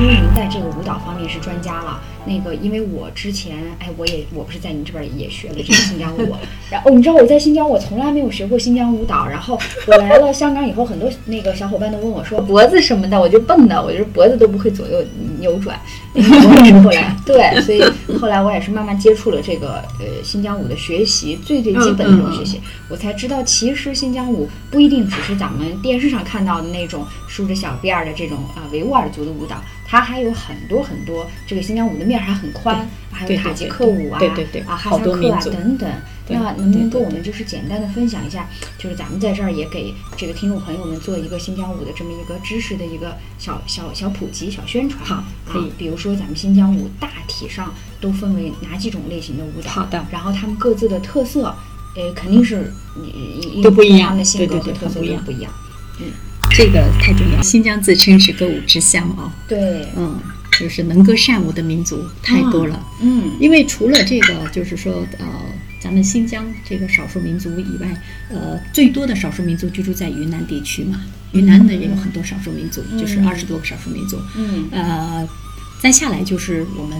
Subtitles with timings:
[0.00, 6.36] 因为您在这个舞蹈方面是专家了，那个因为我之前哎，我也我不是在您这边也学了这个新疆舞，
[6.70, 15.04] 然后你知道我在新疆我从来没有学过新疆舞蹈，然后我来了香港以后，很多那个小伙伴都问我说脖子什么的，我就蹦的，我就是脖子都不会左右
[15.40, 15.76] 扭转。
[16.84, 17.82] 后来对，所以
[18.20, 29.62] 后来我也是慢慢接触了这个呃新疆舞的学习，最最基本的这种学习，我才知道其实新疆舞不一定只是咱们电视上看到的那种梳着小辫儿的这种啊维吾尔族的舞蹈。
[29.90, 35.90] 它还有很多很多，这个新疆舞的面还很宽，还有塔吉克舞啊，对对对，啊哈萨克啊等等。
[36.30, 38.46] 那能不能跟我们就是简单的分享一下，
[38.76, 45.02] 就是咱们在这儿也给这个听众朋友们做一个新疆舞的这么一个知识的一个小小小普及、小宣传。
[45.02, 45.72] 好，可以。
[45.78, 49.70] 比如说咱们新疆舞大体上都分为哪几种类型的舞蹈？
[49.70, 50.04] 好的。
[50.12, 51.56] 然后他们各自的特色，
[51.98, 52.72] 呃，肯定是
[53.62, 55.52] 都不一样，的性格和特色都不一样。
[56.00, 56.06] 嗯。
[56.50, 57.42] 这个太重要。
[57.42, 60.18] 新疆自称是歌舞之乡啊，对，嗯，
[60.58, 65.26] 就是能歌善舞的民族太多了，嗯，因为除了这个，就是说，呃，
[65.78, 71.02] 咱们新疆这个少数民族以外，呃，最多的少数民族居住在云南地区嘛，
[71.32, 75.28] 云南呢也有很多少数民族，就是二十多个少数民族，嗯，呃，
[75.82, 76.98] 再下来就是我们。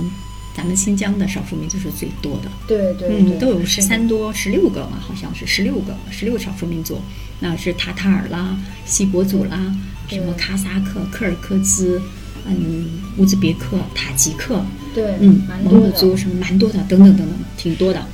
[0.59, 7.01] 咱们新疆的少数民族是最多的，对对，嗯，都有十三多、十六个嘛，好像是十六个，十六个少数民族，
[7.39, 9.73] 那是塔塔尔啦、锡伯族啦，
[10.09, 12.01] 什么哈萨克、柯尔克孜，
[12.45, 14.61] 嗯，乌兹别克、塔吉克，
[14.93, 18.05] 对，嗯，蒙古族什么蛮多的，等等等等，挺多的。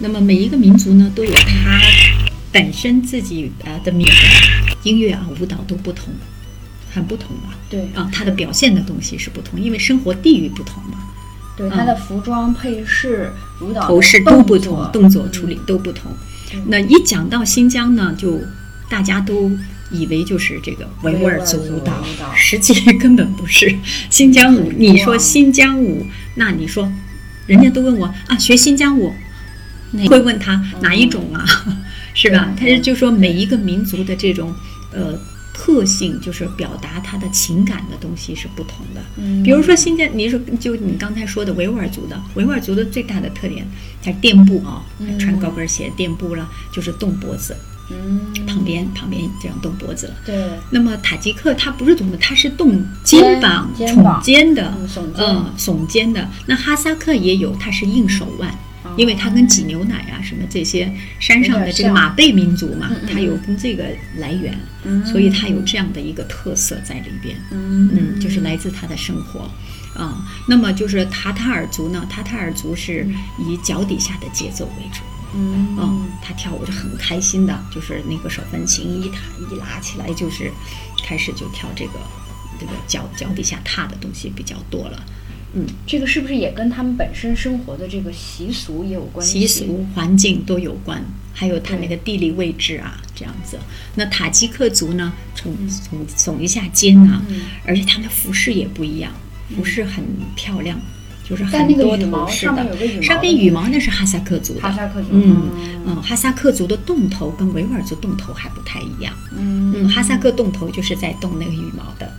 [0.00, 1.80] 那么每一个民族呢，都有它
[2.50, 4.04] 本身自己呃的民
[4.82, 6.12] 音乐啊、舞蹈都不同，
[6.92, 7.82] 很不同的，对。
[7.94, 10.98] 啊，它的表现的东西是不同，因为生活地域不同嘛。
[11.56, 16.10] 对他的服装配饰、舞蹈头饰都不同，动作处理都不同。
[16.66, 18.40] 那一讲到新疆呢，就
[18.88, 19.50] 大家都
[19.90, 21.92] 以为就是这个维吾尔族舞蹈，
[22.34, 23.74] 实际 根本不是
[24.08, 24.72] 新疆舞。
[24.76, 26.90] 你说新疆舞，那你说，
[27.46, 29.12] 人家都问我啊，学新疆舞，
[30.08, 31.44] 会问他哪一种啊，
[32.14, 32.54] 是吧？
[32.58, 34.54] 他就说每一个民族的这种
[34.92, 35.18] 呃。
[35.52, 39.00] 特性就是表达他的情感的东西是不同的。
[39.16, 43.66] 嗯，比如说新疆，你说就你刚才说的维吾尔族的，维吾尔族的最大的特点，
[44.02, 44.82] 它是垫步啊，
[45.18, 47.56] 穿高跟鞋垫步了，就是动脖子。
[47.90, 50.14] 嗯，旁边旁边这样动脖子了。
[50.24, 50.48] 对。
[50.70, 54.72] 那么塔吉克他不是动的，他是动肩膀、耸肩的，
[55.18, 56.26] 嗯，耸肩的。
[56.46, 58.56] 那哈萨克也有，他是硬手腕。
[58.96, 63.84] 因为它跟挤牛奶啊什么这些山上的这个马背民族嘛，它有跟这个
[64.18, 64.58] 来源，
[65.04, 67.36] 所以它有这样的一个特色在里边。
[67.50, 69.50] 嗯，就是来自它的生活
[69.94, 70.24] 啊。
[70.48, 73.06] 那么就是塔塔尔族呢，塔塔尔族是
[73.38, 75.00] 以脚底下的节奏为主。
[75.34, 79.18] 嗯，他跳舞就很开心的，就是那个手风琴一弹
[79.50, 80.52] 一拉起来，就是
[81.02, 81.92] 开始就跳这个
[82.60, 85.02] 这个脚脚底下踏的东西比较多了。
[85.54, 89.46] 嗯，这个是不是也跟他们本身生活的这个习俗也有关系？
[89.46, 91.04] 习俗、环境都有关，
[91.34, 93.58] 还有它那个地理位置啊，这样子。
[93.94, 97.22] 那塔吉克族呢，耸耸耸一下肩啊，
[97.66, 99.12] 而且他们的服饰也不一样，
[99.54, 100.02] 服饰很
[100.34, 100.80] 漂亮，
[101.28, 103.02] 就是很多头饰的。
[103.02, 105.08] 上边羽毛那是哈萨克族的，哈萨克族。
[105.12, 105.50] 嗯
[105.84, 109.12] 嗯，哈萨克族的洞头跟维吾尔族洞头还不太一样。
[109.36, 112.10] 嗯，哈萨克洞头就是在动那个羽毛的。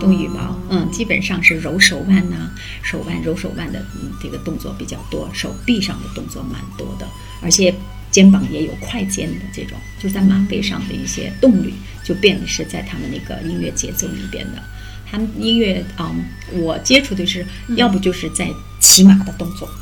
[0.00, 2.50] 动羽毛，嗯，基本上是揉手腕呐，
[2.82, 7.06] 手腕揉手腕的嗯这个动作比较多，手臂上的动作蛮多的，
[7.42, 7.74] 而且
[8.10, 14.62] 肩膀也有快肩的这种，就在马背上的一些动力，就变的是在他们那个音乐节奏里边的。
[15.10, 16.14] 他们音乐啊，
[16.52, 17.44] 我接触的是，
[17.76, 19.66] 要不就是在骑马的动作。
[19.66, 19.72] 噔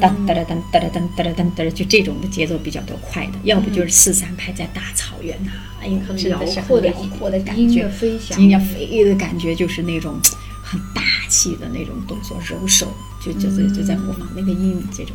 [0.00, 5.50] 噔噔噔噔噔噔噔噔，就这种的节奏比较多快的，要不就是四三拍在大草原呐，
[5.80, 10.18] 哎呦，真的是很辽阔的感觉，音乐飞翔，音乐飞的感觉就是那种
[10.62, 15.14] 很大气的那种动作，揉手就就在就在模仿那个音这种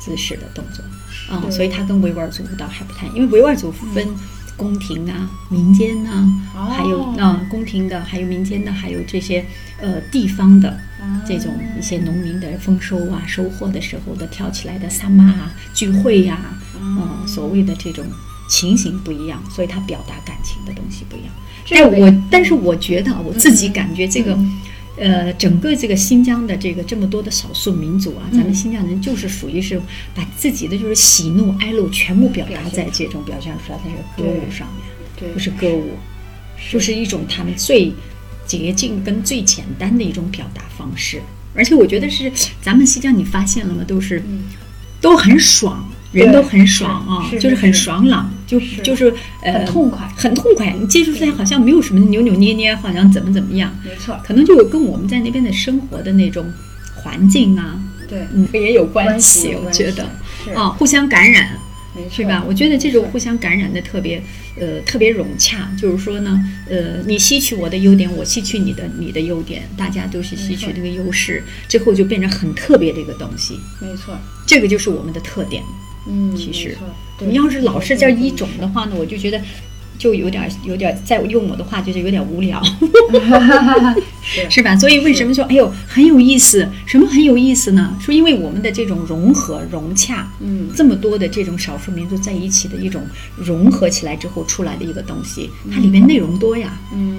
[0.00, 0.82] 姿势的动作。
[1.32, 4.06] 啊，所以它跟维吾尔族舞蹈还不太，因为维吾尔族分。
[4.58, 9.46] 宫廷啊，民间呐，还有啊，宫廷的，还有民间的，还有这些
[9.80, 10.76] 呃地方的
[11.26, 18.04] 这种一些农民的丰收啊、收获的时候的跳起来的萨玛啊、聚会呀，嗯，所谓的这种
[18.48, 21.30] 情形不一样，所以它表达感情的东西不一样。
[21.70, 24.38] 但我但是我觉得我自己感觉这个
[24.96, 29.80] 呃，整个这个新疆的这个这么多的少数民族啊，咱嗯们新疆人就是属于是
[30.14, 34.86] 把自己的就是喜怒哀乐全部表达在这种表现出来的这个歌舞上面，
[35.16, 35.28] 对。
[35.32, 35.90] 不是歌舞，
[36.72, 37.92] 就是一种他们最
[38.48, 41.22] 捷径跟最简单的一种表达方式。
[41.54, 43.84] 而且我觉得是咱们新疆，你发现了吗？
[43.86, 44.42] 都是、嗯
[45.00, 49.14] 都很爽，人都很爽啊，就是很爽朗，就是就是
[49.44, 50.74] 呃很痛快很痛快。
[50.76, 56.44] 你接触起来好像没有什么扭扭捏捏，好像怎么怎么样，没错，可能就有跟我们在那边的生活的那种
[56.96, 59.54] 环境啊，对，嗯，也有关关系。
[59.64, 60.10] 我觉得
[60.44, 61.56] 是啊，互相感染。
[62.10, 62.44] 是吧？
[62.46, 64.22] 我觉得这种互相感染的特别，
[64.60, 65.68] 呃，特别融洽。
[65.76, 66.38] 就是说呢，
[66.68, 73.58] 呃，你吸取我的优点，我吸取你的你的优点，大家都是吸取这个优势，最后就变成很特别的一个东西。
[73.80, 75.62] 没错，这个就是我们的特点。
[76.06, 76.76] 嗯，其实
[77.20, 79.40] 你要是老是这一种的话呢，我就觉得
[79.98, 82.62] 就有点有点，再用我的话就是有点无聊，
[84.22, 84.76] 是 是吧？
[84.76, 86.66] 所以为什么说哎呦很有意思？
[86.86, 87.96] 什么很有意思呢？
[88.00, 93.02] 说因为我们的这种融合融洽，嗯这么多的这种少数民族在一起的一种
[93.36, 96.78] 融合起来之后出来的一个东西，它里面内容多呀。
[96.94, 97.18] 嗯，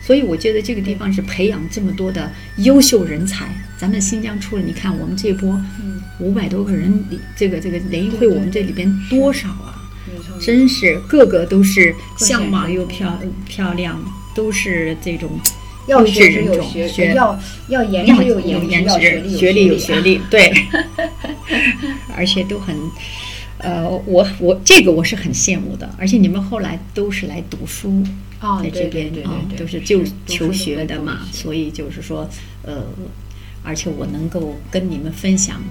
[0.00, 3.48] 所以我觉得这个地方是培养这么多的优秀人才。
[3.78, 5.50] 咱们新疆出了，你看我们这波
[5.82, 9.82] 嗯五百多个人里，这个这个联谊会，我们这里边多少啊？
[10.40, 14.02] 真是个个都是相貌又漂漂亮，
[14.34, 15.30] 都是这种
[15.86, 17.38] 要学识有学，要
[17.68, 20.52] 要颜有有颜值，学历有有学历， 对，
[22.16, 22.76] 而且都很。
[23.58, 28.04] 呃，我我这个我是很羡慕的，而且你们后来都是来读书，
[28.38, 32.28] 啊，在这边啊都是就求学的嘛，所以就是说，
[32.62, 32.84] 呃，
[33.64, 35.62] 而且我能够跟你们分享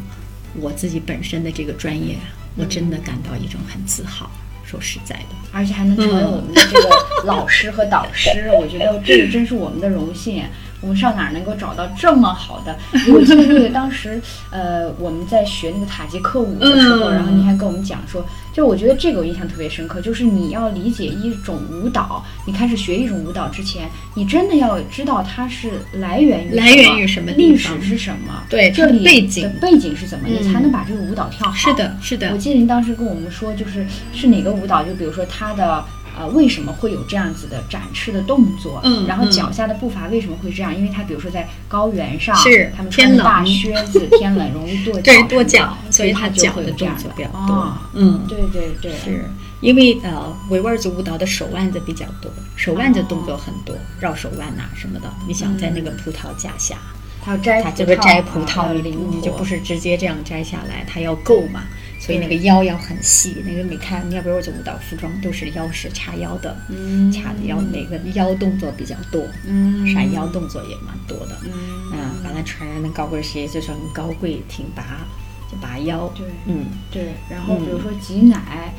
[0.60, 2.16] 我自己本身的这个专业，
[2.56, 4.30] 我真的感到一种很自豪。
[4.66, 6.90] 说实在的，而且还能成为嗯我们的这个
[7.26, 10.44] 老师和导师，我觉得这个真是我们的荣幸。
[10.82, 12.78] 我们上哪儿能够找到这么好的？
[13.14, 31.54] 我记得那个当时，呃，我们在学那个塔吉克舞的时候，嗯然后您还跟我们讲说，就我觉得这个我印象特别深刻，就是你要理解一种舞蹈，你开始学一种舞蹈之前，你真的要知道它是来源于来源于什么历史是什么，对这里背景的背景是怎么，你才嗯能把这个舞蹈跳好。
[31.56, 35.84] 是的，是的我，记得您当时跟我们说，就是是哪个舞蹈，就比如说它的
[36.18, 40.76] 呃为什么会有这样子的展翅的动作，嗯然后嗯脚下的步伐为什么会这样？
[40.76, 47.78] 因为它比如说在高原上，是他们穿大靴子， 天冷容易跺脚，对跺脚，所所以他脚的动这样比较多哦。
[47.94, 49.30] 嗯，对对对，是
[49.62, 55.12] 因为呃维吾尔族舞蹈的手腕子比较多，手腕子动作很多，绕手腕呐、什么的。
[55.28, 56.76] 你想在那个葡萄架下，
[57.24, 61.62] 他要摘它这个摘葡啊萄，你你就不是直接这样摘下来，它要够嘛。
[62.06, 67.12] 所以那个腰要很细，那个你看，你要不然我这舞蹈服装都是腰是叉腰的，嗯。
[67.12, 69.88] 叉的腰那个腰动作比较多，嗯。
[69.92, 71.36] 闪腰动作也蛮多的。
[71.46, 71.52] 嗯。
[71.94, 75.08] 嗯，完了穿上那高跟鞋就是很高贵挺拔，
[75.52, 76.08] 就拔腰。
[76.16, 76.28] 对。
[76.46, 78.70] 嗯，对，然后比如说挤奶啊，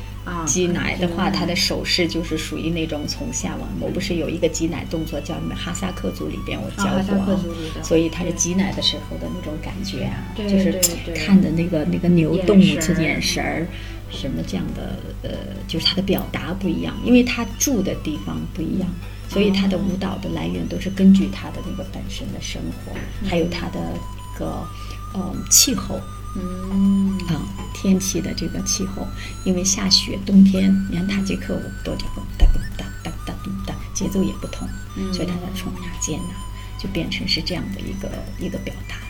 [0.45, 7.39] 挤奶的话，他的手手势就是属于那种从下往，我不是有一个挤奶动作叫你们哈萨克族里边我教过
[7.83, 10.79] 所以他是挤奶的时候的那种感觉啊，就是
[11.13, 13.67] 看的那个那个牛动眼神儿这眼神儿，
[14.09, 15.29] 什么这样的呃，
[15.67, 18.89] 就是他的表达不一样，因为他住的地方不一样。
[19.29, 22.93] 所以他的舞蹈的来源都是根据他的那个本身的生活，
[23.27, 24.65] 还有他的一个
[25.13, 25.99] 呃气候，
[26.35, 27.17] 嗯。
[27.27, 27.41] 啊，
[27.73, 29.07] 天气的这个气候，
[29.43, 35.13] 因为下雪，冬天，你看塔吉克舞多叫咚哒咚哒哒哒咚哒，节奏也不同，嗯。
[35.13, 36.33] 所以它的冲呀肩呐，
[36.79, 39.01] 就变成是这样的一个一个表达了。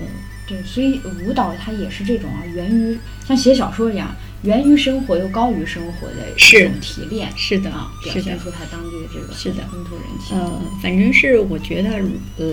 [0.00, 0.06] 嗯，
[0.46, 9.66] 对，所以舞蹈它也是这种啊，源于像写小说一样，源于生活又高于生活的一种提炼，是的啊，表现出它当地的这个是的。
[9.72, 10.38] 风土人情。
[10.38, 11.90] 呃，反正是我觉得，
[12.36, 12.46] 呃，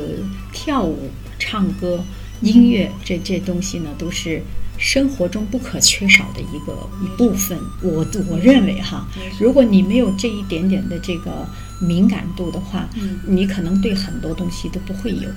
[0.52, 2.04] 跳舞、唱歌、
[2.42, 4.42] 音乐这这东西呢，都是
[4.78, 7.58] 生活中不可缺少的一个一部分。
[7.82, 9.08] 我我认为哈，
[9.40, 11.48] 如果你没有这一点点的这个
[11.82, 15.30] 敏感度的话，嗯你可能对很多东西都不会有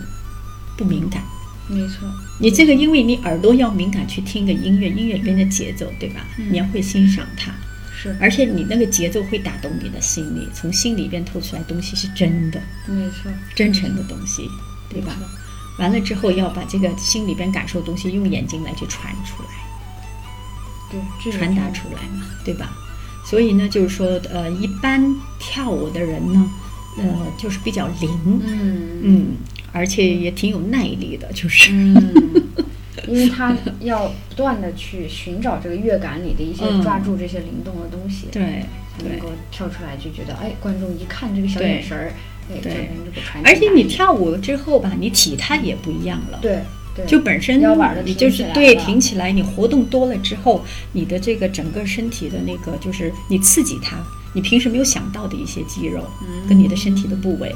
[0.77, 1.23] 不敏感。
[1.69, 2.09] 没错，
[2.41, 6.27] 你这个，因为你耳朵要敏感去听个音乐，音乐里边的节奏，对吧？
[6.39, 7.53] 嗯你要会欣赏它。
[8.01, 12.61] 是而且你那个节奏会打动你的心里，从心里边透出来东西是真的。
[12.87, 14.49] 没错，真诚的东西，
[14.89, 15.17] 对吧？
[15.79, 19.49] 完了之后要把这个心里边感受的东西用眼睛来去传出来，
[20.91, 22.71] 对，这个传达出来嘛，对吧？
[23.25, 26.51] 所以呢，就是说，呃，一般跳舞的人呢，
[26.97, 27.05] 呃，
[27.37, 28.89] 就是比较灵，嗯。
[29.03, 29.27] 嗯，
[29.71, 32.43] 而且也挺有耐力的，就是，嗯，
[33.07, 36.83] 因为他要不断的去寻找这个乐感里的一些嗯。
[36.83, 38.65] 抓住这些灵动的东西，对
[39.05, 42.13] 能够跳出来，就觉得哎，观众一看这个小眼神儿，
[42.49, 46.39] 对，对这个传而且你跳舞了之后吧，你体态也不一样了。
[46.41, 46.61] 对
[46.97, 47.61] 对，就本身
[48.05, 53.97] 你就是对挺起来，你活动多了之后，你的这个整个身体的那个就是你刺激它，
[54.35, 57.55] 你平时没有想到的一些肌肉，嗯跟你的身体的部位，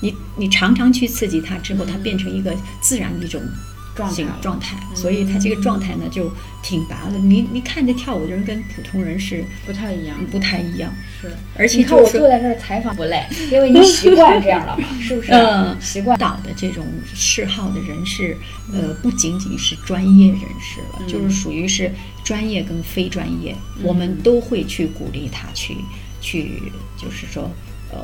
[0.00, 3.50] 你你常常去刺激它之后，它变成一个自然的一种形
[3.96, 6.30] 状态状态，所以他这个状态呢就
[6.62, 7.18] 挺拔的。
[7.18, 10.16] 你你看这跳舞的人跟普通人是不太一样。
[10.30, 15.32] 不太一样，是，而且你看就我坐在这儿采访不累， 因为你习惯这样了嘛，是不是？
[15.32, 16.18] 嗯 习惯。
[16.18, 16.84] 导的这种
[17.14, 18.36] 嗜好的人是，
[18.72, 21.90] 呃，不仅仅是专业人士了，嗯就是属于是
[22.24, 25.76] 专业跟非专业，我们都会去鼓励他去
[26.20, 26.62] 去，
[26.96, 27.50] 就是说，
[27.92, 27.98] 呃，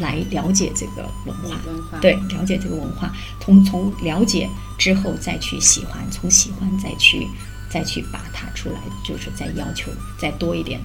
[0.00, 4.48] 来了解这个文化，文化对，了解这个文化，从从了解
[4.82, 7.24] 之后再去喜欢，从喜欢再去
[7.70, 10.80] 再去把它出来，就是再要求再多一点。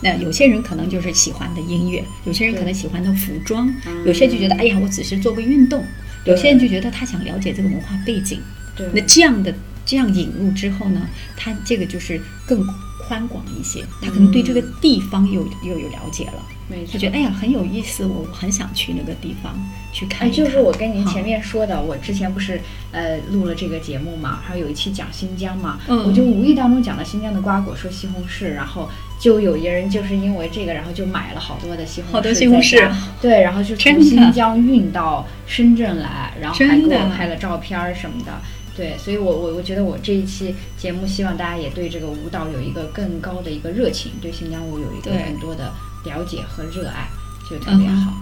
[0.00, 3.68] 那有些人可能就是喜欢的音乐，有些人可能喜欢的服装，
[4.06, 5.84] 有些人就觉得哎呀，我只是做个运动，
[6.26, 8.40] 有些人就觉得他想了解这个文化背景。
[8.76, 9.52] 对，那这样的
[9.84, 12.64] 这样引入之后呢，他这个就是更
[13.10, 16.92] 宽广一些，他可能对这个地方又又有了解了，没错。
[16.92, 19.52] 就觉得哎呀很有意思，我很想去那个地方
[19.92, 20.44] 去看哎，一看。
[20.44, 22.60] 就是我跟您前面说的，我之前不是
[22.92, 26.04] 呃录了这个节目嘛，还有一期讲新疆嘛，嗯。
[26.06, 28.88] 我就无意当中讲了新疆的瓜果，说西红柿，然后
[29.18, 32.88] 就有一人就是因为这个，然后就买了好多的西红柿，好多西红柿。
[33.20, 38.32] 对，然后就从新疆运到深圳来，然后还给我拍了照片儿什么的。
[38.76, 45.72] 对，所以我我我觉得我这一期节目，希望大家也对这个舞蹈有一个更高的一个热情，对新疆舞有一个更多的
[46.04, 47.08] 了解和热爱，
[47.48, 48.12] 就特别好。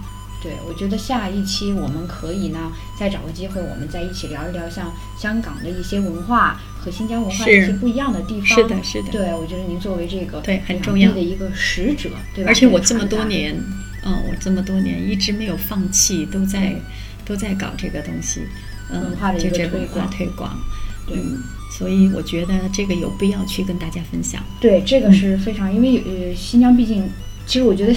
[0.41, 8.45] 对，我觉得下一期我们可以呢，再找个机会，我们再一起聊一聊像香港的一些文化和新疆文化的一些不一样的地方。
[8.45, 12.49] 是的是的对，我觉得您作为这个对很重要的一个使者，对吧？
[12.49, 13.53] 而且我这么多年，
[14.05, 16.73] 嗯，我这么多年一直没有放弃，都在
[17.25, 18.47] 都在搞这个东西，嗯，
[18.91, 20.59] 文化的一个推广推广，
[21.05, 21.41] 对嗯，
[21.71, 24.41] 所以我觉得这个有必要去跟大家分享。
[24.59, 27.09] 对，这个是非常，因为呃，新疆毕竟。
[27.45, 27.95] 其实我觉得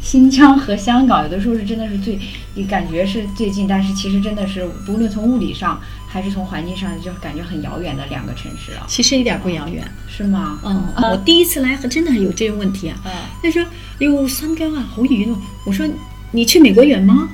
[0.00, 2.16] 新疆和香港有的时候是真的是最，
[2.54, 10.60] 你感觉是最近，但是其实真的是无论从物理上还是从环境上，就感觉很遥远的两个城市了，其实一点不遥远，是吗？
[10.64, 12.96] 嗯，我第一次来真的有这个问题啊。
[13.02, 13.10] 啊
[13.42, 13.60] 他说
[13.98, 15.84] ：“哟，三江啊，好远哦。”我说
[16.30, 17.28] ：“你去美国远吗？”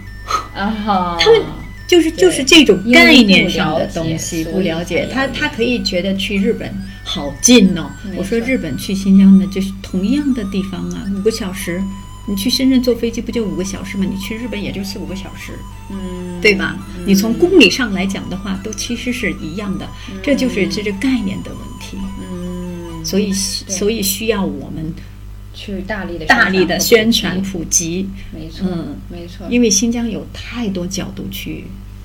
[0.57, 1.43] 啊哈，他们
[1.89, 7.91] 就是就是这种概念上的东西不了解，他他可以觉得去日本好近哦。
[8.15, 11.83] 我说日本去新疆呢，就是同样的地方啊，五个小时。
[12.31, 14.05] 你去深圳坐飞机不就五个小时吗？
[14.07, 15.53] 你去日本也就四五个小时，
[15.91, 16.77] 嗯，对吧？
[17.07, 19.89] 你从公里上来讲的话，都其实是一样的，
[20.23, 21.97] 这就是这个概念的问题。
[22.31, 24.93] 嗯，所以所以需要我们
[25.59, 28.97] 去大力的大力的宣宣传普普及，没错，嗯。
[29.09, 31.65] 没错，因为新疆有太多角度去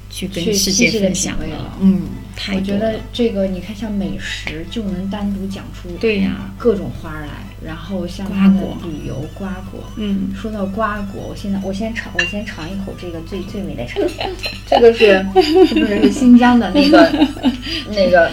[0.10, 1.78] 去跟世界分享味了。
[1.80, 2.02] 嗯，
[2.36, 2.96] 太我觉得。
[3.14, 6.52] 这个你看，像美食就能单独讲出对呀。
[6.58, 9.84] 各种花儿来，然后像它的瓜果旅游瓜果。
[9.98, 14.00] 嗯，说到瓜果，我现在我先尝，我先尝一口这个最最美的茶，
[14.68, 15.24] 这个是
[15.68, 17.28] 是不是是新疆的那个
[17.94, 18.32] 那个？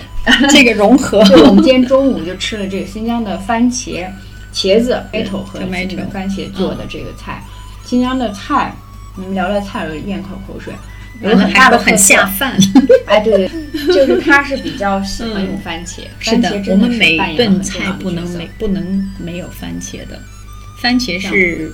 [0.50, 4.06] 这个融合，就我们今天中午就吃了这个新疆的番茄、
[4.61, 7.43] 茄子、tomato 和 tomato 新的番茄做的这个菜。
[7.85, 8.75] 新疆的菜，
[9.17, 10.75] 你们聊聊菜，我咽口口水。
[11.23, 11.97] 有很大的特色。
[11.97, 12.59] 下饭。
[13.07, 20.21] 哎，对对，就是他是比较喜欢用番茄，是的番茄，我真的们每是扮演了顿菜不能没不能没有番茄的，
[20.81, 21.73] 番茄是，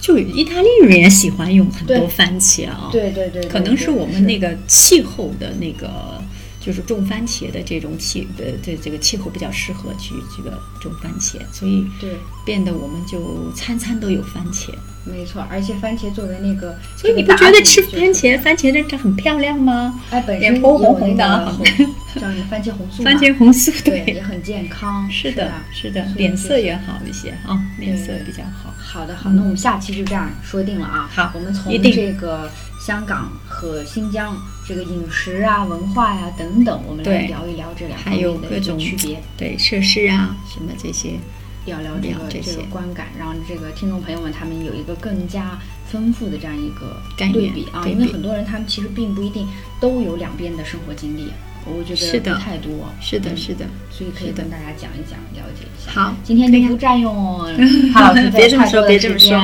[0.00, 2.88] 就意大利人也喜欢用很多番茄啊。
[2.90, 6.22] 对对对，对可能是我们那个气候的那个，
[6.68, 12.10] 就是种番茄的这种气呃这这个气候比较适合去这个种番茄，所以对，
[12.44, 14.68] 变得我们就餐餐都有番茄。
[15.06, 19.98] 没错，而且番茄作为那个，所以你不觉得吃就是番茄，番茄真的很漂亮吗？
[20.10, 21.54] 哎，本脸身红红红的
[22.20, 28.74] 叫什么番茄红素，番茄红素对也很健康，是的吧，是的，脸色也好一些啊，脸色比较好。
[28.90, 31.06] 好的，好，那我们下期就这样说定了啊。
[31.12, 34.34] 好我们从这个香港和新疆
[34.66, 39.22] 这个饮食啊、文化呀、等等，我们来聊一聊这两方还有面的一个各种区别。
[39.36, 41.18] 对设施啊，什么这些，
[41.66, 49.46] 聊聊这个这个观感，让这个听众朋友们他们有一个更加丰富的这样一个对比啊，比因为很多人他们其实并不一定
[49.78, 51.30] 都有两边的生活经历，
[51.76, 52.70] 我觉是的得不太多，
[53.00, 53.66] 是的，嗯是的。
[53.90, 55.90] 所以可以跟大家讲一讲，了解一下。
[55.92, 57.44] 好今天就不占用
[57.92, 59.36] 潘老师别这么说，别这么说，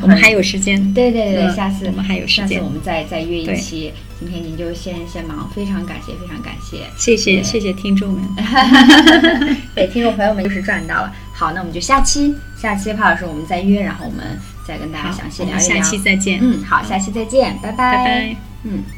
[0.00, 0.92] 我们还有时间。
[0.94, 3.92] 对对对，嗯下次我们还有时间下次我们再再约一期。
[4.18, 6.78] 今天您就先先忙，非常感谢，非常感谢。
[6.96, 8.22] 谢谢谢谢听众们
[9.76, 11.12] 对，听众朋友们就是赚到了。
[11.32, 15.60] 好，那我们就下期下期潘老师我们再约，然后我们再跟大家详细聊一聊。
[15.60, 16.40] 下期再见。
[16.42, 17.76] 嗯，好，下期再见，拜拜。
[17.76, 18.36] 拜拜。
[18.64, 18.97] 嗯。